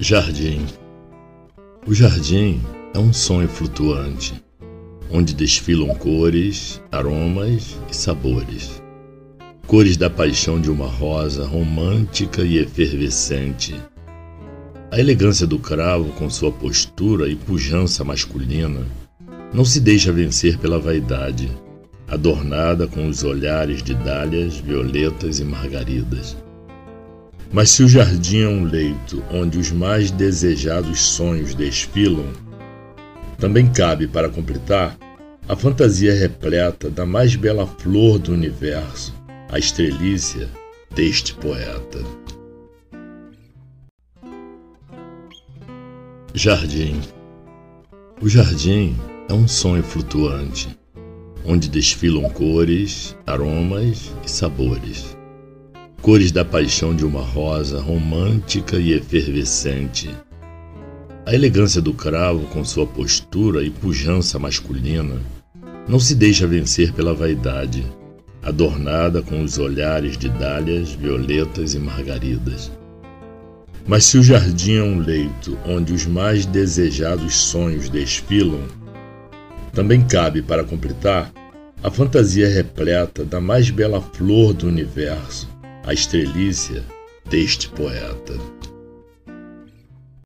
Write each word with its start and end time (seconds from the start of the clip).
Jardim. 0.00 0.64
O 1.84 1.92
jardim 1.92 2.60
é 2.94 3.00
um 3.00 3.12
sonho 3.12 3.48
flutuante, 3.48 4.40
onde 5.10 5.34
desfilam 5.34 5.92
cores, 5.96 6.80
aromas 6.92 7.76
e 7.90 7.96
sabores. 7.96 8.80
Cores 9.66 9.96
da 9.96 10.08
paixão 10.08 10.60
de 10.60 10.70
uma 10.70 10.86
rosa 10.86 11.44
romântica 11.44 12.42
e 12.42 12.58
efervescente. 12.58 13.74
A 14.92 15.00
elegância 15.00 15.48
do 15.48 15.58
cravo, 15.58 16.12
com 16.12 16.30
sua 16.30 16.52
postura 16.52 17.28
e 17.28 17.34
pujança 17.34 18.04
masculina, 18.04 18.86
não 19.52 19.64
se 19.64 19.80
deixa 19.80 20.12
vencer 20.12 20.58
pela 20.58 20.78
vaidade, 20.78 21.50
adornada 22.06 22.86
com 22.86 23.08
os 23.08 23.24
olhares 23.24 23.82
de 23.82 23.94
dálias, 23.94 24.58
violetas 24.58 25.40
e 25.40 25.44
margaridas. 25.44 26.36
Mas 27.50 27.70
se 27.70 27.82
o 27.82 27.88
jardim 27.88 28.42
é 28.42 28.48
um 28.48 28.64
leito 28.64 29.22
onde 29.32 29.58
os 29.58 29.70
mais 29.70 30.10
desejados 30.10 31.00
sonhos 31.00 31.54
desfilam, 31.54 32.30
também 33.38 33.66
cabe 33.72 34.06
para 34.06 34.28
completar 34.28 34.98
a 35.48 35.56
fantasia 35.56 36.12
repleta 36.12 36.90
da 36.90 37.06
mais 37.06 37.34
bela 37.36 37.66
flor 37.66 38.18
do 38.18 38.32
universo, 38.32 39.14
a 39.50 39.58
estrelícia 39.58 40.48
deste 40.94 41.34
poeta. 41.34 42.00
Jardim. 46.34 47.00
O 48.20 48.28
jardim 48.28 48.94
é 49.28 49.32
um 49.32 49.48
sonho 49.48 49.82
flutuante, 49.82 50.78
onde 51.46 51.68
desfilam 51.68 52.28
cores, 52.30 53.16
aromas 53.26 54.12
e 54.24 54.30
sabores 54.30 55.17
cores 56.08 56.32
da 56.32 56.42
paixão 56.42 56.96
de 56.96 57.04
uma 57.04 57.20
rosa 57.20 57.82
romântica 57.82 58.78
e 58.78 58.94
efervescente. 58.94 60.08
A 61.26 61.34
elegância 61.34 61.82
do 61.82 61.92
cravo, 61.92 62.46
com 62.46 62.64
sua 62.64 62.86
postura 62.86 63.62
e 63.62 63.68
pujança 63.68 64.38
masculina, 64.38 65.20
não 65.86 66.00
se 66.00 66.14
deixa 66.14 66.46
vencer 66.46 66.94
pela 66.94 67.12
vaidade, 67.12 67.84
adornada 68.42 69.20
com 69.20 69.42
os 69.42 69.58
olhares 69.58 70.16
de 70.16 70.30
dálias, 70.30 70.92
violetas 70.92 71.74
e 71.74 71.78
margaridas. 71.78 72.72
Mas 73.86 74.06
se 74.06 74.16
o 74.16 74.22
jardim 74.22 74.76
é 74.76 74.82
um 74.82 75.00
leito 75.00 75.58
onde 75.66 75.92
os 75.92 76.06
mais 76.06 76.46
desejados 76.46 77.36
sonhos 77.36 77.90
desfilam, 77.90 78.62
também 79.74 80.00
cabe 80.06 80.40
para 80.40 80.64
completar 80.64 81.30
a 81.82 81.90
fantasia 81.90 82.48
repleta 82.48 83.26
da 83.26 83.42
mais 83.42 83.68
bela 83.68 84.00
flor 84.00 84.54
do 84.54 84.68
universo, 84.68 85.57
a 85.88 85.94
estrelícia 85.94 86.84
deste 87.24 87.66
poeta. 87.70 88.34